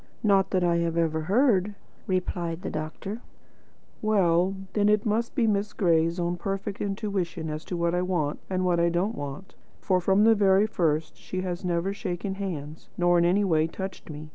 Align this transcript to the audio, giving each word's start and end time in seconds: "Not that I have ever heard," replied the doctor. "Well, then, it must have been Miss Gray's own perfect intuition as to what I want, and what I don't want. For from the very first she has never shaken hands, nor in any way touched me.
"Not 0.23 0.49
that 0.49 0.63
I 0.63 0.77
have 0.77 0.97
ever 0.97 1.21
heard," 1.21 1.75
replied 2.07 2.63
the 2.63 2.71
doctor. 2.71 3.21
"Well, 4.01 4.55
then, 4.73 4.89
it 4.89 5.05
must 5.05 5.29
have 5.29 5.35
been 5.35 5.53
Miss 5.53 5.73
Gray's 5.73 6.19
own 6.19 6.37
perfect 6.37 6.81
intuition 6.81 7.51
as 7.51 7.63
to 7.65 7.77
what 7.77 7.93
I 7.93 8.01
want, 8.01 8.39
and 8.49 8.65
what 8.65 8.79
I 8.79 8.89
don't 8.89 9.13
want. 9.13 9.53
For 9.79 10.01
from 10.01 10.23
the 10.23 10.33
very 10.33 10.65
first 10.65 11.17
she 11.17 11.41
has 11.41 11.63
never 11.63 11.93
shaken 11.93 12.33
hands, 12.33 12.89
nor 12.97 13.19
in 13.19 13.25
any 13.25 13.43
way 13.43 13.67
touched 13.67 14.09
me. 14.09 14.29